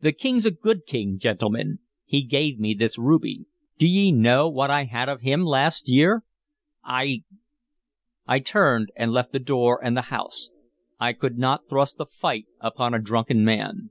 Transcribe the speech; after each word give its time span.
The 0.00 0.12
King 0.12 0.40
's 0.40 0.46
a 0.46 0.50
good 0.52 0.86
king, 0.86 1.18
gentlemen! 1.18 1.80
He 2.06 2.22
gave 2.22 2.58
me 2.58 2.72
this 2.72 2.96
ruby. 2.96 3.44
D' 3.76 3.82
ye 3.86 4.10
know 4.10 4.48
what 4.48 4.70
I 4.70 4.84
had 4.84 5.10
of 5.10 5.20
him 5.20 5.44
last 5.44 5.86
year? 5.86 6.24
I" 6.82 7.24
I 8.26 8.38
turned 8.38 8.90
and 8.96 9.12
left 9.12 9.32
the 9.32 9.38
door 9.38 9.78
and 9.84 9.94
the 9.94 10.00
house. 10.08 10.48
I 10.98 11.12
could 11.12 11.36
not 11.36 11.68
thrust 11.68 11.96
a 12.00 12.06
fight 12.06 12.46
upon 12.58 12.94
a 12.94 12.98
drunken 13.02 13.44
man. 13.44 13.90